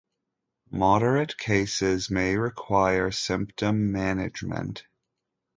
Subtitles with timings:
[0.71, 4.87] Moderate cases may require symptom management.